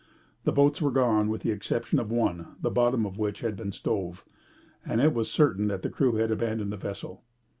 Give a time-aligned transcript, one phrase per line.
[0.45, 3.71] The boats were gone, with the exception of one, the bottom of which had been
[3.71, 4.25] stove,
[4.83, 7.21] and it was certain that the crew had abandoned the vessel.